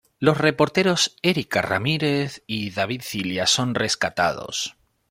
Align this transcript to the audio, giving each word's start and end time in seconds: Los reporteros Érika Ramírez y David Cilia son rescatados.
Los 0.17 0.39
reporteros 0.39 1.15
Érika 1.21 1.61
Ramírez 1.61 2.41
y 2.47 2.71
David 2.71 3.03
Cilia 3.03 3.45
son 3.45 3.75
rescatados. 3.75 4.75